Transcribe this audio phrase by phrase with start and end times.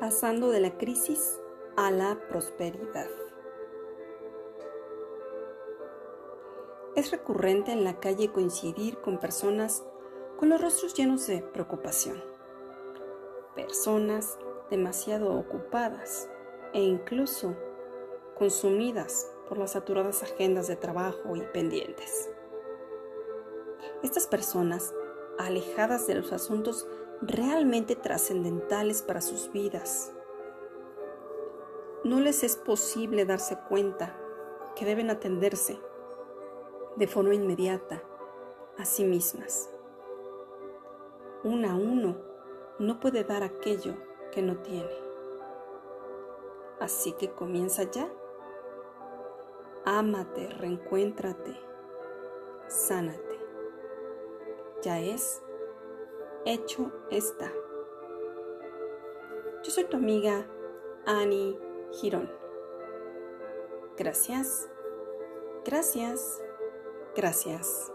[0.00, 1.40] pasando de la crisis
[1.76, 3.08] a la prosperidad.
[6.94, 9.84] Es recurrente en la calle coincidir con personas
[10.38, 12.22] con los rostros llenos de preocupación,
[13.56, 14.38] personas
[14.70, 16.30] demasiado ocupadas
[16.72, 17.56] e incluso
[18.36, 22.30] consumidas por las saturadas agendas de trabajo y pendientes.
[24.04, 24.94] Estas personas,
[25.38, 26.86] alejadas de los asuntos
[27.22, 30.12] realmente trascendentales para sus vidas.
[32.04, 34.16] No les es posible darse cuenta
[34.76, 35.80] que deben atenderse
[36.96, 38.02] de forma inmediata
[38.78, 39.70] a sí mismas.
[41.44, 42.16] Uno a uno
[42.78, 43.94] no puede dar aquello
[44.32, 45.08] que no tiene.
[46.80, 48.08] Así que comienza ya.
[49.84, 51.56] Ámate, reencuéntrate,
[52.68, 53.27] sánate.
[54.82, 55.42] Ya es
[56.44, 57.52] hecho está.
[59.64, 60.46] Yo soy tu amiga
[61.06, 61.58] Annie
[61.92, 62.30] Girón.
[63.96, 64.68] Gracias,
[65.64, 66.40] gracias,
[67.16, 67.92] gracias.